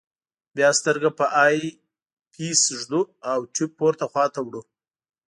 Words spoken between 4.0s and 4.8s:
خواته وړو.